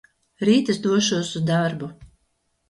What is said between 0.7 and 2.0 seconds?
es došos uz darbu.